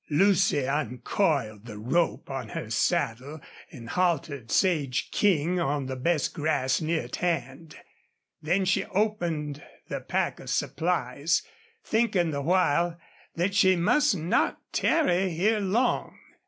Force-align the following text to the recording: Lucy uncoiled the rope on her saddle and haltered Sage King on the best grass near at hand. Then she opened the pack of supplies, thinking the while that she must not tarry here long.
Lucy 0.09 0.65
uncoiled 0.67 1.67
the 1.67 1.77
rope 1.77 2.27
on 2.27 2.49
her 2.49 2.71
saddle 2.71 3.39
and 3.71 3.89
haltered 3.89 4.49
Sage 4.49 5.11
King 5.11 5.59
on 5.59 5.85
the 5.85 5.95
best 5.95 6.33
grass 6.33 6.81
near 6.81 7.03
at 7.03 7.17
hand. 7.17 7.75
Then 8.41 8.65
she 8.65 8.83
opened 8.85 9.61
the 9.89 10.01
pack 10.01 10.39
of 10.39 10.49
supplies, 10.49 11.43
thinking 11.83 12.31
the 12.31 12.41
while 12.41 12.99
that 13.35 13.53
she 13.53 13.75
must 13.75 14.17
not 14.17 14.57
tarry 14.73 15.29
here 15.29 15.59
long. 15.59 16.17